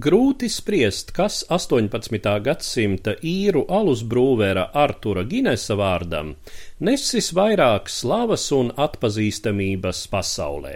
Grūti 0.00 0.48
spriest, 0.48 1.10
kas 1.12 1.42
18. 1.52 2.30
gadsimta 2.40 3.12
īru 3.26 3.66
alus 3.78 4.00
brūvera 4.12 4.62
Artura 4.82 5.26
Ginesa 5.28 5.74
vārdam 5.76 6.30
nesis 6.88 7.28
vairāk 7.36 7.90
slavas 7.92 8.46
un 8.56 8.70
atpazīstamības 8.86 10.00
pasaulē. 10.14 10.72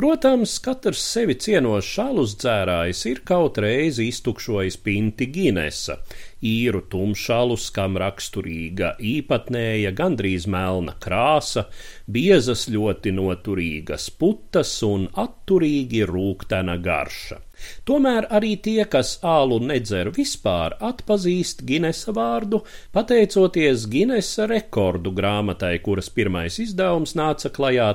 Protams, 0.00 0.54
katrs 0.64 1.00
sevi 1.04 1.34
cienošs 1.44 1.98
alus 2.00 2.30
dzērājs 2.40 3.02
ir 3.10 3.18
kaut 3.30 3.58
reizi 3.60 4.06
iztukšojis 4.08 4.78
pinti 4.86 5.26
Ginesa, 5.34 5.98
īru 6.40 6.80
tumšalus, 6.94 7.66
kam 7.76 7.98
raksturīga 8.00 8.94
īpatnēja, 9.10 9.92
gandrīz 9.98 10.46
melna 10.48 10.96
krāsa, 11.04 11.66
biezas 12.08 12.64
ļoti 12.72 13.12
noturīgas 13.18 14.08
putas 14.24 14.72
un 14.88 15.04
atturīgi 15.26 16.06
rūktena 16.08 16.80
garša. 16.80 17.42
Tomēr 17.88 18.26
arī 18.32 18.54
tie, 18.64 18.84
kas 18.88 19.18
ālu 19.26 19.58
nedzer 19.70 20.10
vispār, 20.16 20.76
atpazīst 20.90 21.60
Ginesa 21.68 22.14
vārdu, 22.16 22.62
pateicoties 22.96 23.84
Ginesa 23.92 24.46
rekordu 24.50 25.12
grāmatai, 25.16 25.74
kuras 25.84 26.08
pirmais 26.14 26.56
izdevums 26.64 27.12
nāca 27.20 27.52
klajā 27.52 27.90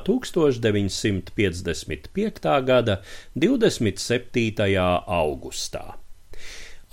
1955. 1.95 2.65
gada 2.65 3.01
27. 3.35 4.77
augustā. 5.07 5.93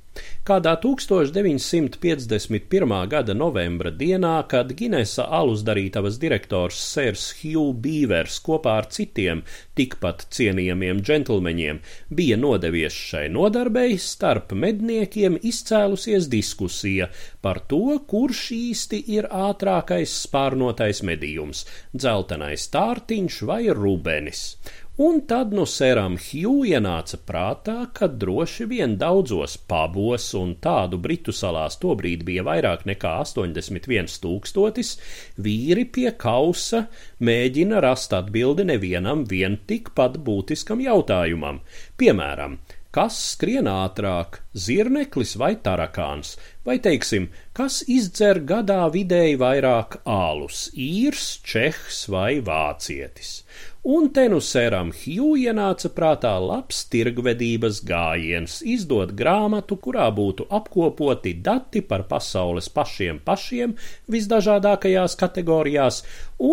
Kādā 0.44 0.74
1951. 0.76 3.08
gada 3.08 3.32
novembra 3.32 3.88
dienā, 3.90 4.46
kad 4.48 4.72
Ginesa 4.76 5.24
alus 5.38 5.62
darītavas 5.64 6.18
direktors 6.20 6.76
Sērs 6.76 7.40
Hugh 7.40 7.72
Beavers 7.80 8.40
kopā 8.44 8.76
ar 8.82 8.86
citiem 8.92 9.40
tikpat 9.78 10.26
cienījamiem 10.36 11.00
džentlmeņiem 11.00 11.80
bija 12.12 12.36
nodevies 12.36 12.92
šai 12.92 13.32
nodarbei, 13.32 13.96
starp 13.96 14.52
medniekiem 14.52 15.38
izcēlusies 15.40 16.28
diskusija 16.28 17.08
par 17.40 17.64
to, 17.72 18.04
kurš 18.12 18.52
īsti 18.58 19.00
ir 19.16 19.24
ātrākais 19.32 20.12
spārnotais 20.26 21.00
medījums- 21.08 21.64
dzeltenais 21.98 22.68
tārtiņš 22.76 23.42
vai 23.48 23.72
rubenis 23.72 24.60
Un 24.94 25.16
tad 25.26 25.50
no 25.50 25.64
Sēram 25.66 26.14
Hju 26.22 26.60
ienāca 26.70 27.18
prātā, 27.26 27.88
ka 27.98 28.06
droši 28.06 28.66
vien 28.70 28.92
daudzos 28.94 29.56
pabos, 29.58 30.28
un 30.38 30.52
tādu 30.62 31.00
Britu 31.02 31.34
salās 31.34 31.80
tobrīd 31.82 32.22
bija 32.28 32.44
vairāk 32.46 32.84
nekā 32.86 33.16
81 33.24 34.14
tūkstotis, 34.22 34.92
vīri 35.34 35.82
pie 35.96 36.12
kausa 36.14 36.84
mēģina 37.18 37.82
rast 37.82 38.14
atbildi 38.14 38.68
nevienam 38.70 39.26
vien 39.26 39.58
tikpat 39.66 40.20
būtiskam 40.22 40.86
jautājumam. 40.86 41.58
Piemēram, 41.98 42.60
kas 42.94 43.18
skrien 43.32 43.66
ātrāk, 43.66 44.44
zirneklis 44.54 45.34
vai 45.42 45.56
tarakāns, 45.58 46.36
vai 46.62 46.78
teiksim, 46.78 47.32
kas 47.50 47.82
izdzer 47.90 48.44
gadā 48.46 48.84
vidēji 48.94 49.42
vairāk 49.42 50.04
ālus, 50.06 50.68
īrs, 50.78 51.32
čehs 51.42 52.04
vai 52.14 52.36
vācietis. 52.46 53.40
Un 53.84 54.06
te 54.16 54.22
nu 54.32 54.38
sēram 54.40 54.90
Hju 54.96 55.34
ienāca 55.36 55.90
prātā 55.92 56.30
labs 56.40 56.78
tirgvedības 56.88 57.82
gājiens, 57.84 58.54
izdot 58.74 59.12
grāmatu, 59.18 59.76
kurā 59.86 60.06
būtu 60.20 60.46
apkopoti 60.58 61.34
dati 61.48 61.82
par 61.90 62.06
pasaules 62.08 62.70
pašiem 62.78 63.20
pašiem 63.28 63.76
visdažādākajās 64.16 65.18
kategorijās 65.20 66.00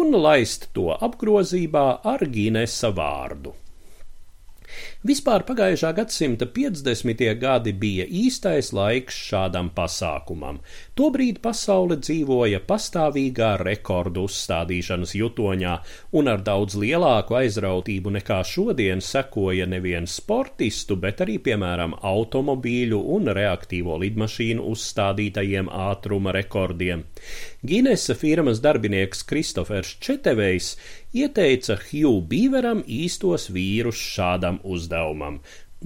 un 0.02 0.12
laist 0.28 0.68
to 0.75 0.91
apgrozībā 0.91 1.88
ar 2.16 2.28
Ginesa 2.36 2.91
vārdu. 3.00 3.56
Vispār 5.08 5.42
pagājušā 5.48 5.90
gadsimta 5.98 6.46
50. 6.46 7.24
gadi 7.42 7.74
bija 7.74 8.06
īstais 8.06 8.72
laiks 8.76 9.18
šādam 9.30 9.72
pasākumam. 9.74 10.59
Tobrīd 11.00 11.40
pasaule 11.42 11.98
dzīvoja 11.98 12.59
pastāvīgā 12.68 13.56
rekordu 13.64 14.28
uzstādīšanas 14.30 15.16
jutoņā, 15.18 15.74
un 16.18 16.30
ar 16.32 16.44
daudz 16.46 16.78
lielāku 16.84 17.40
aizrautību 17.42 18.14
nekā 18.20 18.42
šodien 18.46 19.02
sekoja 19.02 19.66
nevien 19.66 20.06
sportistu, 20.06 21.00
bet 21.02 21.26
arī, 21.26 21.40
piemēram, 21.50 21.98
automobīļu 22.14 23.02
un 23.16 23.34
reaktīvo 23.38 23.98
lidmašīnu 24.06 24.68
uzstādītajiem 24.76 25.72
ātruma 25.90 26.36
rekordiem. 26.38 27.08
Ginesa 27.64 28.16
firmas 28.16 28.58
darbinieks 28.58 29.20
Kristofers 29.24 29.90
Četevejs 30.02 30.78
ieteica 31.14 31.76
Hugh 31.78 32.24
Beaveram 32.26 32.80
īstos 32.90 33.52
vīrus 33.54 34.00
šādam 34.02 34.58
uzdevumam 34.66 35.38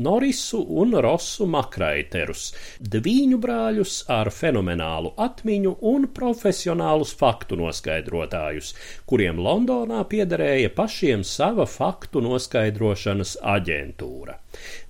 Norisu 0.06 0.62
un 0.82 0.96
Rosu 1.04 1.50
Makraiterus, 1.52 2.46
dviņu 2.80 3.42
brāļus 3.44 3.98
ar 4.12 4.32
fenomenālu 4.32 5.12
atmiņu 5.28 5.76
un 5.92 6.08
profesionālus 6.16 7.12
faktu 7.20 7.60
noskaidrotājus, 7.60 8.72
kuriem 9.04 9.44
Londonā 9.44 10.06
piederēja 10.08 10.72
pašiem 10.80 11.28
sava 11.28 11.68
faktu 11.68 12.24
noskaidrošanas 12.24 13.36
aģentūra. 13.58 14.40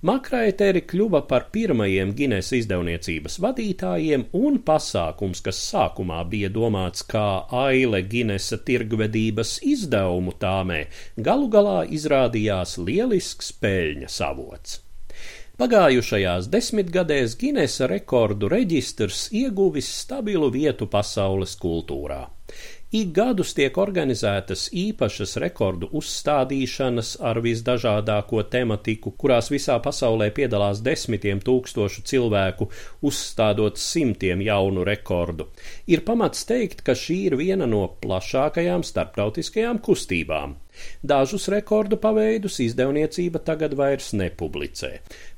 Makraiteri 0.06 0.82
kļuva 0.86 1.22
par 1.30 1.48
pirmajiem 1.54 2.12
Gines 2.18 2.52
izdevniecības 2.56 3.38
vadītājiem, 3.42 4.26
un 4.36 4.60
pasākums, 4.66 5.42
kas 5.44 5.60
sākumā 5.72 6.22
bija 6.30 6.50
domāts 6.52 7.06
kā 7.08 7.26
aile 7.64 8.02
Ginesa 8.06 8.58
tirgvedības 8.68 9.58
izdevumu 9.66 10.36
tāmē, 10.40 10.84
galu 11.16 11.48
galā 11.52 11.78
izrādījās 11.98 12.76
lielisks 12.78 13.54
peļņas 13.62 14.20
avots. 14.28 14.80
Pagājušajās 15.56 16.50
desmitgadēs 16.52 17.38
Ginesa 17.40 17.88
rekordu 17.88 18.50
reģistrs 18.52 19.30
ieguvis 19.32 19.88
stabilu 20.02 20.50
vietu 20.52 20.84
pasaules 20.92 21.56
kultūrā. 21.56 22.26
Ik 22.94 23.08
gadus 23.10 23.50
tiek 23.50 23.74
organizētas 23.82 24.68
īpašas 24.70 25.32
rekordu 25.42 25.88
uzstādīšanas 25.98 27.16
ar 27.18 27.40
visdažādāko 27.42 28.44
tematiku, 28.46 29.10
kurās 29.18 29.50
visā 29.50 29.80
pasaulē 29.82 30.28
piedalās 30.36 30.84
desmitiem 30.86 31.40
tūkstošu 31.42 32.04
cilvēku, 32.06 32.68
uzstādot 33.02 33.82
simtiem 33.82 34.44
jaunu 34.46 34.84
rekordu. 34.86 35.48
Ir 35.90 36.04
pamats 36.06 36.46
teikt, 36.46 36.84
ka 36.86 36.94
šī 36.94 37.18
ir 37.32 37.36
viena 37.42 37.66
no 37.66 37.82
plašākajām 38.06 38.86
starptautiskajām 38.86 39.82
kustībām. 39.82 40.54
Dažus 41.02 41.48
rekordu 41.52 41.98
paveidus 42.00 42.58
izdevniecība 42.64 43.42
tagad 43.46 43.76
vairs 43.78 44.12
nepublicē. 44.16 44.92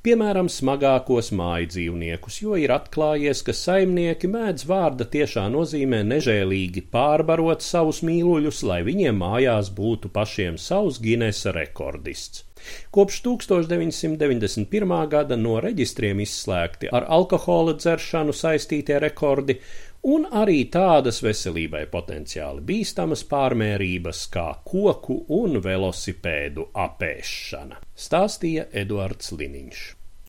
Piemēram, 0.07 0.49
smagākos 0.53 1.31
māju 1.37 1.71
dzīvniekus, 1.75 2.41
jo 2.45 2.59
ir 2.61 2.73
atklājies, 2.77 3.45
ka 3.47 3.55
saimnieki 3.57 4.31
mēdz 4.33 4.67
vārda 4.71 5.09
tiešā 5.15 5.49
nozīmē 5.55 6.03
nežēlīgi 6.15 6.87
pārbarot 6.93 7.65
savus 7.67 8.03
mīluļus, 8.07 8.65
lai 8.71 8.83
viņiem 8.87 9.23
mājās 9.25 9.73
būtu 9.75 10.13
pašiem 10.15 10.61
savs 10.63 11.03
Ginesa 11.03 11.55
rekordists. 11.57 12.45
Kopš 12.91 13.21
1991. 13.23 14.95
gada 15.11 15.37
no 15.39 15.59
reģistriem 15.63 16.23
izslēgti 16.25 16.91
ar 16.99 17.07
alkohola 17.19 17.77
dzeršanu 17.79 18.35
saistītie 18.35 18.99
rekordi, 19.05 19.59
un 20.07 20.27
arī 20.31 20.63
tādas 20.71 21.21
veselībai 21.25 21.85
potenciāli 21.91 22.63
bīstamas 22.71 23.25
pārmērības 23.29 24.25
kā 24.33 24.49
koku 24.65 25.21
un 25.41 25.61
velosipēdu 25.65 26.71
apēšana, 26.87 27.83
stāstīja 27.95 28.69
Eduards 28.73 29.33
Liniņš. 29.33 29.98